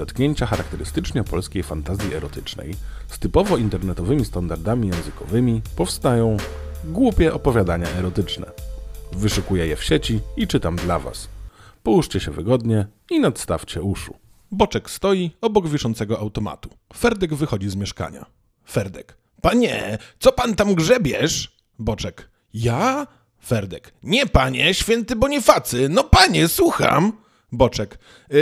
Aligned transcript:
zetknięcia 0.00 0.46
charakterystycznie 0.46 1.24
polskiej 1.24 1.62
fantazji 1.62 2.14
erotycznej 2.14 2.74
z 3.08 3.18
typowo 3.18 3.56
internetowymi 3.56 4.24
standardami 4.24 4.88
językowymi 4.88 5.62
powstają 5.76 6.36
głupie 6.84 7.34
opowiadania 7.34 7.88
erotyczne. 7.98 8.46
Wyszukuję 9.12 9.66
je 9.66 9.76
w 9.76 9.84
sieci 9.84 10.20
i 10.36 10.46
czytam 10.46 10.76
dla 10.76 10.98
Was. 10.98 11.28
Połóżcie 11.82 12.20
się 12.20 12.30
wygodnie 12.30 12.86
i 13.10 13.20
nadstawcie 13.20 13.82
uszu. 13.82 14.14
Boczek 14.50 14.90
stoi 14.90 15.30
obok 15.40 15.68
wiszącego 15.68 16.18
automatu. 16.18 16.70
Ferdek 16.96 17.34
wychodzi 17.34 17.70
z 17.70 17.76
mieszkania. 17.76 18.26
Ferdek. 18.70 19.16
Panie, 19.42 19.98
co 20.18 20.32
pan 20.32 20.54
tam 20.54 20.74
grzebiesz? 20.74 21.56
Boczek. 21.78 22.30
Ja? 22.54 23.06
Ferdek. 23.46 23.92
Nie 24.02 24.26
panie, 24.26 24.74
święty 24.74 25.16
Bonifacy. 25.16 25.88
No 25.90 26.04
panie, 26.04 26.48
słucham. 26.48 27.12
Boczek. 27.52 27.98
Yy, 28.30 28.38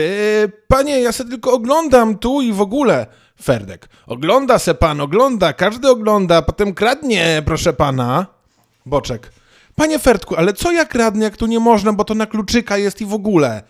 panie, 0.69 1.01
ja 1.01 1.13
se 1.13 1.25
tylko 1.25 1.53
oglądam 1.53 2.19
tu 2.19 2.41
i 2.41 2.53
w 2.53 2.61
ogóle. 2.61 3.07
Ferdek. 3.43 3.89
Ogląda 4.07 4.59
se 4.59 4.75
pan, 4.75 5.01
ogląda, 5.01 5.53
każdy 5.53 5.89
ogląda, 5.89 6.43
potem 6.43 6.75
kradnie, 6.75 7.43
proszę 7.47 7.73
pana. 7.73 8.27
Boczek. 8.87 9.33
Panie 9.75 9.99
Ferdku, 9.99 10.37
ale 10.37 10.53
co 10.53 10.73
ja 10.73 10.85
kradnę, 10.85 11.25
jak 11.25 11.37
tu 11.37 11.47
nie 11.47 11.61
można, 11.61 11.93
bo 11.93 12.05
to 12.05 12.15
na 12.15 12.27
kluczyka 12.27 12.79
jest 12.79 13.01
i 13.01 13.07
w 13.07 13.15
ogóle. 13.15 13.63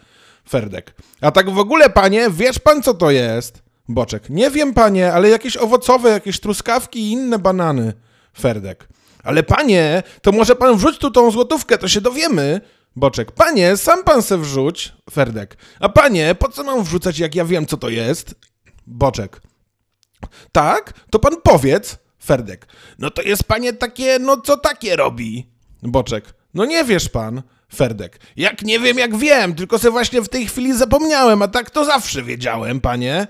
Ferdek. 0.48 0.94
A 1.20 1.30
tak 1.30 1.50
w 1.50 1.58
ogóle, 1.58 1.90
panie, 1.90 2.26
wiesz 2.30 2.58
pan, 2.58 2.82
co 2.82 2.94
to 2.94 3.10
jest? 3.10 3.62
Boczek. 3.88 4.30
Nie 4.30 4.50
wiem, 4.50 4.74
panie, 4.74 5.12
ale 5.12 5.28
jakieś 5.28 5.56
owocowe, 5.56 6.10
jakieś 6.10 6.40
truskawki 6.40 7.00
i 7.00 7.12
inne 7.12 7.38
banany. 7.38 7.92
Ferdek. 8.38 8.88
Ale 9.24 9.42
panie, 9.42 10.02
to 10.22 10.32
może 10.32 10.56
pan 10.56 10.76
wrzuć 10.76 10.98
tu 10.98 11.10
tą 11.10 11.30
złotówkę, 11.30 11.78
to 11.78 11.88
się 11.88 12.00
dowiemy. 12.00 12.60
Boczek. 12.98 13.32
Panie, 13.32 13.76
sam 13.76 14.04
pan 14.04 14.22
se 14.22 14.38
wrzuć. 14.38 14.92
Ferdek. 15.10 15.56
A 15.80 15.88
panie, 15.88 16.34
po 16.34 16.48
co 16.48 16.64
mam 16.64 16.84
wrzucać, 16.84 17.18
jak 17.18 17.34
ja 17.34 17.44
wiem, 17.44 17.66
co 17.66 17.76
to 17.76 17.88
jest? 17.88 18.34
Boczek. 18.86 19.40
Tak? 20.52 20.92
To 21.10 21.18
pan 21.18 21.32
powiedz. 21.42 21.98
Ferdek. 22.24 22.66
No 22.98 23.10
to 23.10 23.22
jest 23.22 23.44
panie 23.44 23.72
takie, 23.72 24.18
no 24.18 24.40
co 24.40 24.56
takie 24.56 24.96
robi? 24.96 25.50
Boczek. 25.82 26.34
No 26.54 26.64
nie 26.64 26.84
wiesz 26.84 27.08
pan. 27.08 27.42
Ferdek. 27.74 28.20
Jak 28.36 28.62
nie 28.62 28.80
wiem, 28.80 28.98
jak 28.98 29.16
wiem, 29.16 29.54
tylko 29.54 29.78
se 29.78 29.90
właśnie 29.90 30.22
w 30.22 30.28
tej 30.28 30.46
chwili 30.46 30.78
zapomniałem, 30.78 31.42
a 31.42 31.48
tak 31.48 31.70
to 31.70 31.84
zawsze 31.84 32.22
wiedziałem, 32.22 32.80
panie. 32.80 33.26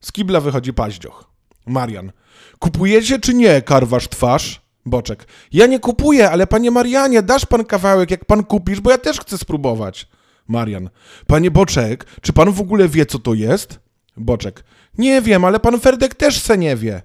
Z 0.00 0.12
kibla 0.12 0.40
wychodzi 0.40 0.72
paździoch. 0.72 1.24
Marian. 1.66 2.12
Kupujecie 2.58 3.18
czy 3.18 3.34
nie, 3.34 3.62
karwasz 3.62 4.08
twarz? 4.08 4.59
Boczek. 4.86 5.26
Ja 5.52 5.66
nie 5.66 5.78
kupuję, 5.78 6.30
ale 6.30 6.46
panie 6.46 6.70
Marianie, 6.70 7.22
dasz 7.22 7.46
pan 7.46 7.64
kawałek, 7.64 8.10
jak 8.10 8.24
pan 8.24 8.44
kupisz, 8.44 8.80
bo 8.80 8.90
ja 8.90 8.98
też 8.98 9.20
chcę 9.20 9.38
spróbować. 9.38 10.06
Marian. 10.48 10.90
Panie 11.26 11.50
Boczek, 11.50 12.04
czy 12.20 12.32
pan 12.32 12.52
w 12.52 12.60
ogóle 12.60 12.88
wie, 12.88 13.06
co 13.06 13.18
to 13.18 13.34
jest? 13.34 13.80
Boczek. 14.16 14.64
Nie 14.98 15.22
wiem, 15.22 15.44
ale 15.44 15.60
pan 15.60 15.80
Ferdek 15.80 16.14
też 16.14 16.40
se 16.40 16.58
nie 16.58 16.76
wie. 16.76 17.02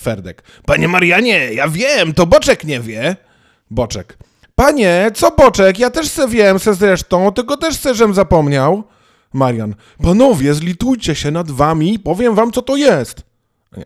Ferdek. 0.00 0.42
Panie 0.66 0.88
Marianie, 0.88 1.52
ja 1.52 1.68
wiem, 1.68 2.14
to 2.14 2.26
Boczek 2.26 2.64
nie 2.64 2.80
wie. 2.80 3.16
Boczek. 3.70 4.18
Panie, 4.54 5.10
co 5.14 5.30
Boczek, 5.30 5.78
ja 5.78 5.90
też 5.90 6.08
se 6.08 6.28
wiem, 6.28 6.58
se 6.58 6.74
zresztą, 6.74 7.32
tylko 7.32 7.56
też 7.56 7.76
se 7.76 7.94
żem 7.94 8.14
zapomniał. 8.14 8.84
Marian. 9.32 9.74
Panowie, 10.02 10.54
zlitujcie 10.54 11.14
się 11.14 11.30
nad 11.30 11.50
wami 11.50 11.98
powiem 11.98 12.34
wam, 12.34 12.52
co 12.52 12.62
to 12.62 12.76
jest. 12.76 13.22
Nie. 13.76 13.84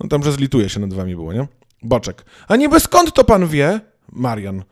No 0.00 0.08
tam, 0.08 0.22
że 0.22 0.32
zlituje 0.32 0.68
się 0.68 0.80
nad 0.80 0.94
wami 0.94 1.14
było, 1.14 1.32
nie? 1.32 1.46
Boczek. 1.84 2.24
A 2.48 2.56
niby 2.56 2.80
skąd 2.80 3.12
to 3.12 3.24
pan 3.24 3.46
wie? 3.46 3.80
Marian. 4.12 4.64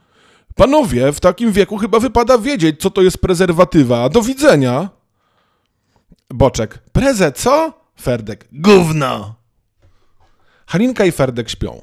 Panowie, 0.55 1.13
w 1.13 1.21
takim 1.21 1.53
wieku 1.53 1.79
chyba 1.79 1.99
wypada 1.99 2.39
wiedzieć, 2.39 2.81
co 2.81 2.91
to 2.91 3.03
jest 3.03 3.19
prezerwatywa. 3.19 4.09
Do 4.09 4.23
widzenia. 4.23 4.89
Boczek. 6.31 6.79
Preze, 6.93 7.33
co? 7.33 7.73
Ferdek. 8.01 8.49
Gówno. 8.53 9.35
Halinka 10.67 11.05
i 11.05 11.13
Ferdek 11.13 11.51
śpią. 11.51 11.83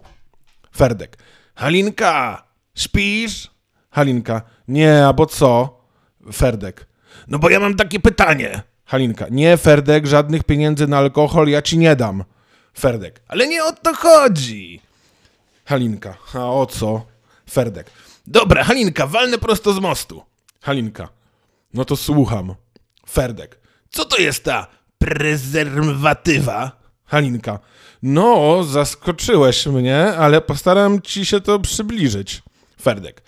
Ferdek. 0.76 1.18
Halinka, 1.56 2.44
śpisz? 2.76 3.52
Halinka. 3.92 4.42
Nie, 4.68 5.06
a 5.08 5.14
bo 5.14 5.26
co? 5.26 5.80
Ferdek. 6.34 6.88
No 7.28 7.40
bo 7.40 7.50
ja 7.50 7.60
mam 7.60 7.76
takie 7.76 8.00
pytanie. 8.00 8.62
Halinka. 8.86 9.26
Nie, 9.32 9.58
Ferdek, 9.58 10.08
żadnych 10.08 10.44
pieniędzy 10.44 10.88
na 10.88 10.98
alkohol 10.98 11.48
ja 11.48 11.62
ci 11.62 11.78
nie 11.78 11.96
dam. 11.96 12.24
Ferdek. 12.80 13.22
Ale 13.28 13.48
nie 13.48 13.64
o 13.64 13.72
to 13.72 13.94
chodzi. 13.94 14.82
Halinka. 15.74 16.18
A 16.34 16.46
o 16.52 16.66
co? 16.66 17.06
Ferdek. 17.50 17.92
Dobra, 18.28 18.64
Halinka, 18.64 19.08
walnę 19.08 19.38
prosto 19.38 19.74
z 19.74 19.80
mostu. 19.80 20.24
Halinka. 20.62 21.10
No 21.74 21.86
to 21.86 21.96
słucham. 21.96 22.56
Ferdek. 23.10 23.60
Co 23.92 24.06
to 24.06 24.18
jest 24.18 24.44
ta 24.44 24.68
prezerwatywa? 24.98 26.72
Halinka. 27.06 27.60
No, 28.04 28.64
zaskoczyłeś 28.64 29.68
mnie, 29.68 30.06
ale 30.06 30.42
postaram 30.42 31.02
ci 31.02 31.26
się 31.26 31.42
to 31.42 31.60
przybliżyć. 31.60 32.42
Ferdek. 32.82 33.22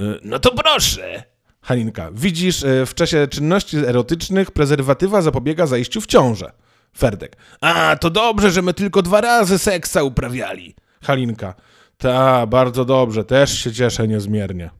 "Y, 0.00 0.20
No 0.22 0.38
to 0.38 0.54
proszę. 0.54 1.24
Halinka. 1.62 2.10
Widzisz, 2.12 2.62
y, 2.62 2.86
w 2.86 2.94
czasie 2.94 3.28
czynności 3.28 3.76
erotycznych 3.76 4.50
prezerwatywa 4.50 5.22
zapobiega 5.22 5.66
zajściu 5.66 6.00
w 6.00 6.06
ciążę. 6.06 6.52
Ferdek. 6.98 7.36
A, 7.60 7.96
to 8.00 8.10
dobrze, 8.10 8.50
że 8.50 8.62
my 8.62 8.74
tylko 8.74 9.02
dwa 9.02 9.20
razy 9.20 9.58
seksa 9.58 10.02
uprawiali. 10.02 10.74
Halinka. 11.06 11.54
Ta, 11.98 12.46
bardzo 12.46 12.84
dobrze, 12.84 13.24
też 13.24 13.58
się 13.58 13.72
cieszę 13.72 14.08
niezmiernie. 14.08 14.70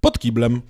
Pod 0.00 0.18
kiblem. 0.18 0.62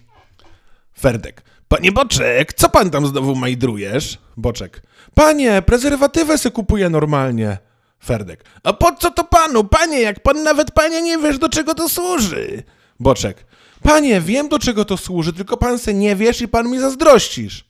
Ferdek. 0.99 1.43
Panie 1.69 1.93
Boczek, 1.93 2.53
co 2.53 2.69
pan 2.69 2.91
tam 2.91 3.07
znowu 3.07 3.35
majdrujesz? 3.35 4.19
Boczek. 4.37 4.83
Panie, 5.15 5.63
prezerwatywę 5.63 6.39
se 6.39 6.51
kupuję 6.51 6.91
normalnie. 6.91 7.59
Ferdek. 8.05 8.45
A 8.63 8.73
po 8.73 8.93
co 8.93 9.11
to 9.11 9.25
panu? 9.25 9.65
Panie, 9.65 10.01
jak 10.01 10.23
pan 10.23 10.43
nawet 10.43 10.71
panie 10.71 11.03
nie 11.03 11.19
wiesz, 11.19 11.39
do 11.39 11.49
czego 11.49 11.75
to 11.75 11.89
służy. 11.89 12.63
Boczek. 13.01 13.47
Panie, 13.83 14.21
wiem 14.21 14.49
do 14.49 14.59
czego 14.59 14.85
to 14.85 14.97
służy, 14.97 15.33
tylko 15.33 15.57
pan 15.57 15.79
se 15.79 15.95
nie 15.95 16.17
wiesz 16.17 16.41
i 16.41 16.49
pan 16.49 16.71
mi 16.71 16.79
zazdrościsz. 16.79 17.65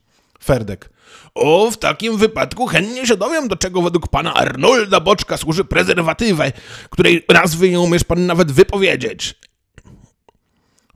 Ferdek. 0.44 0.90
O, 1.34 1.70
w 1.70 1.76
takim 1.76 2.16
wypadku 2.16 2.66
chętnie 2.66 3.06
się 3.06 3.16
dowiem, 3.16 3.48
do 3.48 3.56
czego 3.56 3.82
według 3.82 4.08
pana 4.08 4.34
Arnolda 4.34 5.00
Boczka 5.00 5.36
służy 5.36 5.64
prezerwatywa, 5.64 6.44
której 6.90 7.24
nazwy 7.28 7.70
nie 7.70 7.80
umiesz 7.80 8.04
pan 8.04 8.26
nawet 8.26 8.52
wypowiedzieć. 8.52 9.34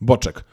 Boczek. 0.01 0.45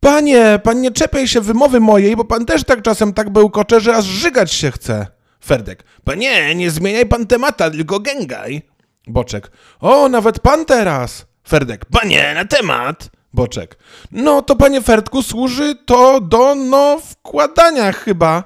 Panie, 0.00 0.60
pan 0.62 0.80
nie 0.80 0.90
czepiaj 0.90 1.28
się 1.28 1.40
wymowy 1.40 1.80
mojej, 1.80 2.16
bo 2.16 2.24
pan 2.24 2.46
też 2.46 2.64
tak 2.64 2.82
czasem 2.82 3.12
tak 3.12 3.30
bełkocze, 3.30 3.80
że 3.80 3.96
aż 3.96 4.04
żygać 4.04 4.52
się 4.52 4.70
chce. 4.70 5.06
Ferdek. 5.44 5.84
Panie, 6.04 6.54
nie 6.54 6.70
zmieniaj 6.70 7.06
pan 7.06 7.26
temata, 7.26 7.70
tylko 7.70 8.00
gęgaj. 8.00 8.62
Boczek. 9.06 9.50
O, 9.80 10.08
nawet 10.08 10.40
pan 10.40 10.64
teraz. 10.64 11.26
Ferdek. 11.48 11.84
Panie, 11.84 12.34
na 12.34 12.44
temat. 12.44 13.10
Boczek. 13.32 13.78
No 14.12 14.42
to 14.42 14.56
panie 14.56 14.82
Ferdku 14.82 15.22
służy 15.22 15.74
to 15.86 16.20
do, 16.20 16.54
no, 16.54 16.98
wkładania 16.98 17.92
chyba. 17.92 18.44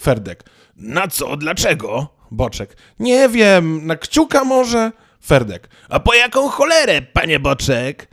Ferdek. 0.00 0.44
Na 0.76 1.08
co? 1.08 1.36
Dlaczego? 1.36 2.08
Boczek. 2.30 2.76
Nie 2.98 3.28
wiem, 3.28 3.86
na 3.86 3.96
kciuka 3.96 4.44
może? 4.44 4.92
Ferdek. 5.24 5.68
A 5.88 6.00
po 6.00 6.14
jaką 6.14 6.48
cholerę, 6.48 7.02
panie 7.02 7.40
Boczek? 7.40 8.08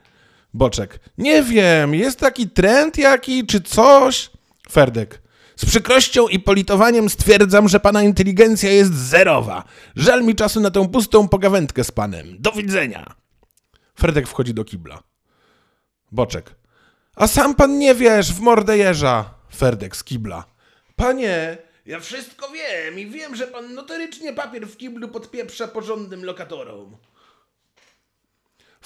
Boczek. 0.53 1.00
Nie 1.18 1.44
wiem, 1.44 1.95
jest 1.95 2.19
taki 2.19 2.50
trend 2.50 2.97
jaki, 2.97 3.45
czy 3.45 3.62
coś? 3.62 4.29
Ferdek. 4.72 5.22
Z 5.56 5.66
przykrością 5.66 6.28
i 6.28 6.40
politowaniem 6.40 7.09
stwierdzam, 7.09 7.69
że 7.69 7.79
pana 7.79 8.03
inteligencja 8.03 8.72
jest 8.72 8.94
zerowa. 8.94 9.63
Żal 9.95 10.24
mi 10.24 10.35
czasu 10.35 10.59
na 10.59 10.72
tę 10.72 10.90
pustą 10.90 11.28
pogawędkę 11.28 11.84
z 11.84 11.91
panem. 11.91 12.35
Do 12.40 12.51
widzenia. 12.51 13.16
Fredek 13.95 14.28
wchodzi 14.28 14.53
do 14.53 14.66
kibla. 14.66 15.03
Boczek. 16.15 16.55
A 17.15 17.27
sam 17.27 17.55
pan 17.55 17.77
nie 17.79 17.95
wiesz, 17.95 18.33
w 18.33 18.39
mordę 18.39 18.77
jeża. 18.77 19.33
Ferdek 19.55 19.95
z 19.95 20.03
kibla. 20.03 20.45
Panie, 20.95 21.57
ja 21.85 21.99
wszystko 21.99 22.49
wiem 22.49 23.00
i 23.00 23.06
wiem, 23.06 23.35
że 23.35 23.47
pan 23.47 23.73
notorycznie 23.73 24.33
papier 24.33 24.67
w 24.67 24.77
kiblu 24.77 25.07
podpieprza 25.07 25.67
porządnym 25.67 26.25
lokatorom. 26.25 26.97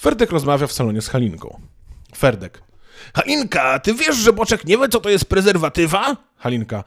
Ferdek 0.00 0.30
rozmawia 0.30 0.66
w 0.66 0.72
salonie 0.72 1.02
z 1.02 1.08
Halinką. 1.08 1.60
Ferdek. 2.16 2.62
Halinka, 3.14 3.78
ty 3.78 3.94
wiesz, 3.94 4.16
że 4.16 4.32
Boczek 4.32 4.64
nie 4.64 4.78
wie, 4.78 4.88
co 4.88 5.00
to 5.00 5.10
jest 5.10 5.24
prezerwatywa? 5.24 6.16
Halinka. 6.36 6.84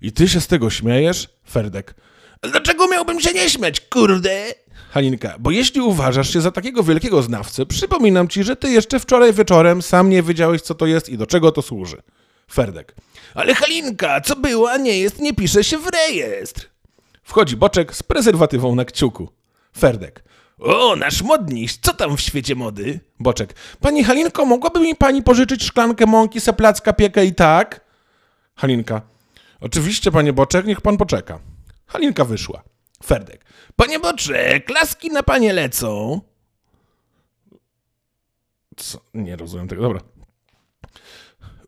I 0.00 0.12
ty 0.12 0.28
się 0.28 0.40
z 0.40 0.46
tego 0.46 0.70
śmiejesz? 0.70 1.28
Ferdek. 1.50 1.94
Dlaczego 2.42 2.88
miałbym 2.88 3.20
się 3.20 3.32
nie 3.32 3.50
śmiać, 3.50 3.80
kurde? 3.80 4.54
Halinka. 4.90 5.34
Bo 5.38 5.50
jeśli 5.50 5.80
uważasz 5.80 6.32
się 6.32 6.40
za 6.40 6.50
takiego 6.50 6.82
wielkiego 6.82 7.22
znawcę, 7.22 7.66
przypominam 7.66 8.28
ci, 8.28 8.44
że 8.44 8.56
ty 8.56 8.70
jeszcze 8.70 9.00
wczoraj 9.00 9.32
wieczorem 9.32 9.82
sam 9.82 10.10
nie 10.10 10.22
wiedziałeś, 10.22 10.62
co 10.62 10.74
to 10.74 10.86
jest 10.86 11.08
i 11.08 11.18
do 11.18 11.26
czego 11.26 11.52
to 11.52 11.62
służy. 11.62 12.02
Ferdek. 12.52 12.94
Ale 13.34 13.54
Halinka, 13.54 14.20
co 14.20 14.36
było, 14.36 14.70
a 14.70 14.76
nie 14.76 14.98
jest, 14.98 15.20
nie 15.20 15.34
pisze 15.34 15.64
się 15.64 15.78
w 15.78 15.86
rejestr. 15.86 16.68
Wchodzi 17.22 17.56
Boczek 17.56 17.96
z 17.96 18.02
prezerwatywą 18.02 18.74
na 18.74 18.84
kciuku. 18.84 19.28
Ferdek. 19.78 20.24
O, 20.58 20.96
nasz 20.96 21.22
modniś, 21.22 21.76
co 21.76 21.94
tam 21.94 22.16
w 22.16 22.20
świecie 22.20 22.54
mody? 22.54 23.00
Boczek. 23.20 23.54
Pani 23.80 24.04
Halinko, 24.04 24.44
mogłaby 24.44 24.80
mi 24.80 24.94
pani 24.94 25.22
pożyczyć 25.22 25.64
szklankę 25.64 26.06
mąki, 26.06 26.40
seplacka, 26.40 26.92
piekę 26.92 27.26
i 27.26 27.34
tak? 27.34 27.80
Halinka. 28.56 29.02
Oczywiście, 29.60 30.10
panie 30.10 30.32
Boczek, 30.32 30.66
niech 30.66 30.80
pan 30.80 30.96
poczeka. 30.96 31.38
Halinka 31.86 32.24
wyszła. 32.24 32.62
Ferdek. 33.04 33.44
Panie 33.76 33.98
Boczek, 34.00 34.64
klaski 34.64 35.10
na 35.10 35.22
panie 35.22 35.52
lecą. 35.52 36.20
Co? 38.76 39.00
Nie 39.14 39.36
rozumiem 39.36 39.68
tego, 39.68 39.82
dobra. 39.82 40.00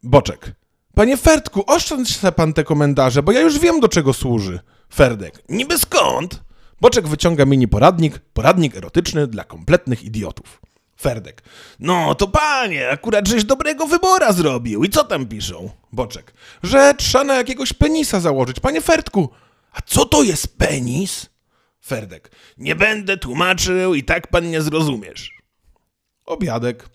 Boczek. 0.03 0.53
Panie 0.95 1.17
Ferdku, 1.17 1.65
oszczędź 1.67 2.17
se 2.17 2.33
pan 2.33 2.53
te 2.53 2.65
komentarze, 2.65 3.23
bo 3.23 3.33
ja 3.33 3.41
już 3.41 3.59
wiem, 3.59 3.81
do 3.81 3.89
czego 3.89 4.13
służy. 4.13 4.61
Ferdek. 4.95 5.43
Niby 5.49 5.79
skąd? 5.79 6.45
Boczek 6.81 7.09
wyciąga 7.09 7.45
mini 7.45 7.69
poradnik, 7.69 8.19
poradnik 8.19 8.77
erotyczny 8.77 9.27
dla 9.27 9.45
kompletnych 9.45 10.03
idiotów. 10.03 10.61
Ferdek. 11.01 11.43
No 11.79 12.15
to 12.15 12.29
panie, 12.29 12.91
akurat 12.91 13.29
żeś 13.29 13.45
dobrego 13.45 13.87
wybora 13.87 14.33
zrobił. 14.33 14.85
I 14.85 14.91
co 14.91 15.05
tam 15.05 15.27
piszą? 15.27 15.71
Boczek. 15.93 16.35
Że 16.63 16.95
trzeba 16.95 17.25
na 17.25 17.35
jakiegoś 17.35 17.73
penisa 17.73 18.21
założyć. 18.21 18.61
Panie 18.61 18.81
Ferdku, 18.81 19.29
a 19.77 19.81
co 19.87 20.05
to 20.05 20.23
jest 20.23 20.59
penis? 20.59 21.27
Ferdek. 21.87 22.31
Nie 22.59 22.75
będę 22.75 23.17
tłumaczył 23.17 23.95
i 23.95 24.05
tak 24.05 24.27
pan 24.27 24.51
nie 24.51 24.63
zrozumiesz. 24.63 25.33
Obiadek. 26.27 26.89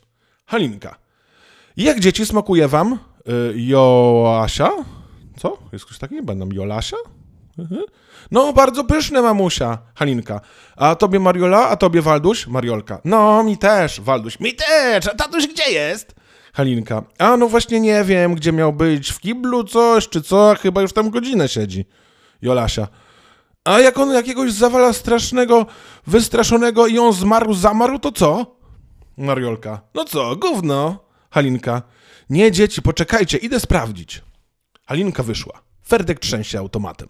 Halinka. 0.45 0.95
Jak 1.77 1.99
dzieci 1.99 2.25
smakuje 2.25 2.67
wam? 2.67 2.99
Y, 3.29 3.53
Joasia? 3.55 4.71
Co? 5.37 5.57
Jest 5.73 5.85
ktoś 5.85 5.97
taki? 5.97 6.21
Będą 6.21 6.49
Jolasia? 6.49 6.97
Mhm. 7.57 7.81
No, 8.31 8.53
bardzo 8.53 8.83
pyszne, 8.83 9.21
mamusia. 9.21 9.77
Halinka. 9.95 10.41
A 10.75 10.95
tobie 10.95 11.19
Mariola? 11.19 11.69
A 11.69 11.77
tobie 11.77 12.01
Walduś? 12.01 12.47
Mariolka. 12.47 13.01
No, 13.05 13.43
mi 13.43 13.57
też. 13.57 14.01
Walduś. 14.01 14.39
Mi 14.39 14.55
też. 14.55 15.07
A 15.07 15.15
tatuś 15.15 15.47
gdzie 15.47 15.71
jest? 15.71 16.15
Halinka. 16.53 17.03
A 17.17 17.37
no 17.37 17.47
właśnie 17.47 17.79
nie 17.79 18.03
wiem, 18.03 18.35
gdzie 18.35 18.51
miał 18.51 18.73
być. 18.73 19.09
W 19.11 19.19
kiblu 19.19 19.63
coś, 19.63 20.09
czy 20.09 20.21
co? 20.21 20.55
Chyba 20.61 20.81
już 20.81 20.93
tam 20.93 21.09
godzinę 21.09 21.49
siedzi. 21.49 21.85
Jolasia. 22.41 22.87
A 23.63 23.79
jak 23.79 23.97
on 23.97 24.13
jakiegoś 24.13 24.51
zawala 24.53 24.93
strasznego, 24.93 25.65
wystraszonego 26.07 26.87
i 26.87 26.99
on 26.99 27.13
zmarł, 27.13 27.53
zamarł, 27.53 27.99
to 27.99 28.11
co? 28.11 28.55
Mariolka. 29.17 29.81
No 29.93 30.05
co, 30.05 30.35
gówno. 30.35 30.99
Halinka. 31.29 31.81
Nie, 32.29 32.51
dzieci, 32.51 32.81
poczekajcie, 32.81 33.37
idę 33.37 33.59
sprawdzić. 33.59 34.21
Halinka 34.85 35.23
wyszła. 35.23 35.61
Ferdek 35.87 36.19
trzęsie 36.19 36.59
automatem. 36.59 37.07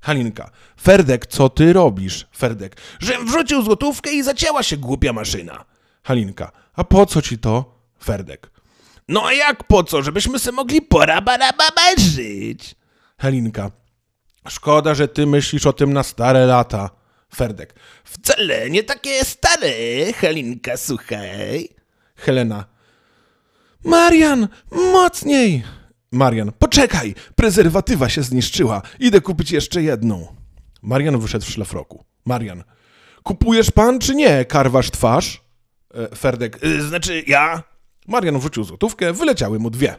Halinka. 0.00 0.50
Ferdek, 0.80 1.26
co 1.26 1.48
ty 1.48 1.72
robisz? 1.72 2.26
Ferdek. 2.36 2.76
Żem 3.00 3.26
wrzucił 3.26 3.62
złotówkę 3.62 4.12
i 4.12 4.22
zacięła 4.22 4.62
się 4.62 4.76
głupia 4.76 5.12
maszyna. 5.12 5.64
Halinka. 6.02 6.52
A 6.74 6.84
po 6.84 7.06
co 7.06 7.22
ci 7.22 7.38
to? 7.38 7.74
Ferdek. 8.04 8.50
No 9.08 9.26
a 9.26 9.32
jak 9.32 9.64
po 9.64 9.84
co? 9.84 10.02
Żebyśmy 10.02 10.38
se 10.38 10.52
mogli 10.52 10.82
żyć. 11.98 12.74
Halinka. 13.18 13.70
Szkoda, 14.48 14.94
że 14.94 15.08
ty 15.08 15.26
myślisz 15.26 15.66
o 15.66 15.72
tym 15.72 15.92
na 15.92 16.02
stare 16.02 16.46
lata. 16.46 16.90
Ferdek. 17.34 17.74
Wcale 18.04 18.70
nie 18.70 18.82
takie 18.82 19.24
stare, 19.24 19.72
Halinka, 20.12 20.76
słuchaj. 20.76 21.68
Helena. 22.16 22.64
Marian, 23.84 24.48
mocniej! 24.92 25.62
Marian, 26.12 26.52
poczekaj, 26.58 27.14
prezerwatywa 27.34 28.08
się 28.08 28.22
zniszczyła. 28.22 28.82
Idę 28.98 29.20
kupić 29.20 29.50
jeszcze 29.50 29.82
jedną. 29.82 30.26
Marian 30.82 31.20
wyszedł 31.20 31.44
w 31.44 31.50
szlafroku. 31.50 32.04
Marian, 32.24 32.64
kupujesz 33.22 33.70
pan 33.70 33.98
czy 33.98 34.14
nie, 34.14 34.44
karwasz 34.44 34.90
twarz? 34.90 35.44
E, 35.94 36.16
Ferdek, 36.16 36.64
y, 36.64 36.82
znaczy 36.82 37.24
ja? 37.26 37.62
Marian 38.08 38.38
wrzucił 38.38 38.64
złotówkę, 38.64 39.12
wyleciały 39.12 39.58
mu 39.58 39.70
dwie. 39.70 39.96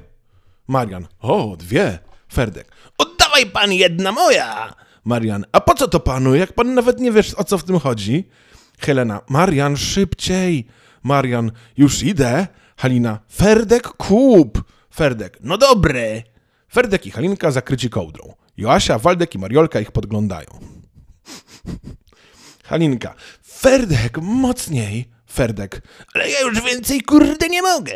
Marian, 0.67 1.07
o, 1.19 1.57
dwie. 1.57 1.99
Ferdek, 2.33 2.71
oddawaj 3.41 3.45
pan 3.51 3.71
jedna 3.71 4.11
moja. 4.11 4.73
Marian, 5.05 5.45
a 5.51 5.61
po 5.61 5.73
co 5.73 5.87
to 5.87 5.99
panu, 5.99 6.35
jak 6.35 6.53
pan 6.53 6.73
nawet 6.73 6.99
nie 6.99 7.11
wiesz, 7.11 7.33
o 7.33 7.43
co 7.43 7.57
w 7.57 7.63
tym 7.63 7.79
chodzi? 7.79 8.29
Helena, 8.79 9.21
Marian, 9.29 9.77
szybciej. 9.77 10.67
Marian, 11.03 11.51
już 11.77 12.03
idę. 12.03 12.47
Halina, 12.77 13.19
Ferdek, 13.27 13.87
kup. 13.87 14.63
Ferdek, 14.93 15.37
no 15.41 15.57
dobre. 15.57 16.23
Ferdek 16.69 17.05
i 17.05 17.11
Halinka 17.11 17.51
zakryci 17.51 17.89
kołdrą. 17.89 18.33
Joasia, 18.57 18.99
Waldek 18.99 19.35
i 19.35 19.39
Mariolka 19.39 19.79
ich 19.79 19.91
podglądają. 19.91 20.59
Halinka, 22.63 23.15
Ferdek, 23.41 24.17
mocniej. 24.21 25.09
Ferdek, 25.31 25.81
ale 26.13 26.29
ja 26.29 26.39
już 26.41 26.61
więcej 26.61 27.01
kurde 27.01 27.49
nie 27.49 27.61
mogę. 27.61 27.93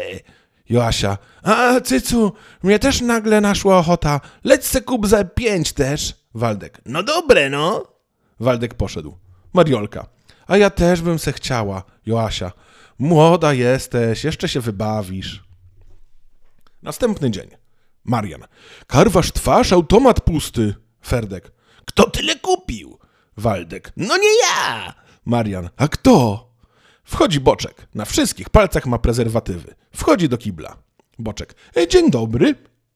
Joasia, 0.69 1.17
a 1.43 1.81
cycu, 1.81 2.33
mnie 2.63 2.79
też 2.79 3.01
nagle 3.01 3.41
naszła 3.41 3.77
ochota. 3.77 4.21
Leć 4.43 4.65
se 4.65 4.81
kup 4.81 5.07
za 5.07 5.23
pięć 5.23 5.73
też. 5.73 6.13
Waldek, 6.33 6.81
no 6.85 7.03
dobre 7.03 7.49
no. 7.49 7.87
Waldek 8.39 8.73
poszedł. 8.73 9.17
Mariolka, 9.53 10.05
a 10.47 10.57
ja 10.57 10.69
też 10.69 11.01
bym 11.01 11.19
se 11.19 11.33
chciała. 11.33 11.83
Joasia, 12.05 12.51
młoda 12.99 13.53
jesteś, 13.53 14.23
jeszcze 14.23 14.49
się 14.49 14.61
wybawisz. 14.61 15.43
Następny 16.83 17.31
dzień. 17.31 17.49
Marian. 18.03 18.43
Karwasz 18.87 19.31
twarz, 19.31 19.73
automat 19.73 20.21
pusty. 20.21 20.75
Ferdek. 21.05 21.51
Kto 21.85 22.09
tyle 22.09 22.35
kupił? 22.35 22.99
Waldek. 23.37 23.91
No 23.97 24.17
nie 24.17 24.29
ja! 24.41 24.93
Marian. 25.25 25.69
A 25.77 25.87
kto? 25.87 26.44
Wchodzi 27.05 27.39
Boczek. 27.39 27.87
Na 27.95 28.05
wszystkich 28.05 28.49
palcach 28.49 28.85
ma 28.85 28.97
prezerwatywy. 28.97 29.75
Wchodzi 29.95 30.29
do 30.29 30.37
kibla. 30.37 30.77
Boczek. 31.19 31.55
E, 31.77 31.87
dzień 31.87 32.11
dobry. 32.11 32.55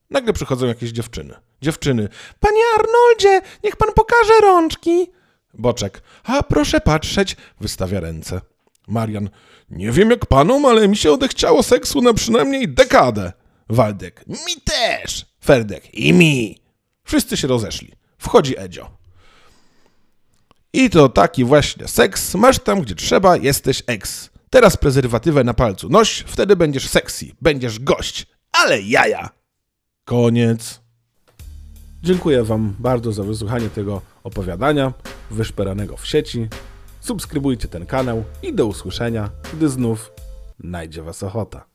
Nagle 0.10 0.34
przychodzą 0.34 0.66
jakieś 0.66 0.92
dziewczyny. 0.92 1.36
Dziewczyny. 1.62 2.10
Panie 2.40 2.62
Arnoldzie, 2.80 3.48
niech 3.64 3.76
pan 3.76 3.90
pokaże 3.96 4.34
rączki. 4.42 5.08
Boczek. 5.54 6.02
A 6.24 6.44
proszę 6.44 6.82
patrzeć. 6.82 7.36
Wystawia 7.62 8.00
ręce. 8.00 8.42
Marian. 8.88 9.30
Nie 9.70 9.92
wiem 9.92 10.10
jak 10.10 10.26
panom, 10.26 10.66
ale 10.66 10.88
mi 10.88 10.98
się 10.98 11.12
odechciało 11.12 11.64
seksu 11.64 12.02
na 12.02 12.14
przynajmniej 12.14 12.70
dekadę. 12.70 13.34
Waldek. 13.70 14.24
Mi 14.28 14.62
też. 14.64 15.26
Ferdek. 15.46 15.94
I 15.94 16.14
mi. 16.14 16.58
Wszyscy 17.04 17.38
się 17.38 17.48
rozeszli. 17.48 17.92
Wchodzi 18.18 18.60
Edzio. 18.60 18.99
I 20.74 20.90
to 20.90 21.10
taki 21.10 21.46
właśnie 21.46 21.88
seks. 21.88 22.36
Masz 22.36 22.60
tam, 22.60 22.82
gdzie 22.82 22.96
trzeba, 22.96 23.38
jesteś 23.38 23.84
ex. 23.88 24.30
Teraz 24.50 24.78
prezerwatywę 24.78 25.44
na 25.44 25.54
palcu 25.54 25.90
noś, 25.90 26.24
wtedy 26.28 26.56
będziesz 26.56 26.90
sexy, 26.90 27.26
będziesz 27.42 27.80
gość. 27.80 28.28
Ale 28.52 28.82
jaja. 28.82 29.30
Koniec. 30.06 30.82
Dziękuję 32.04 32.44
Wam 32.44 32.76
bardzo 32.80 33.12
za 33.12 33.24
wysłuchanie 33.24 33.70
tego 33.70 34.02
opowiadania 34.24 34.94
wyszperanego 35.32 35.98
w 35.98 36.08
sieci. 36.08 36.48
Subskrybujcie 37.02 37.68
ten 37.68 37.86
kanał 37.86 38.24
i 38.44 38.54
do 38.54 38.66
usłyszenia, 38.66 39.30
gdy 39.54 39.70
znów 39.70 40.12
najdzie 40.60 41.02
Was 41.02 41.24
ochota. 41.24 41.69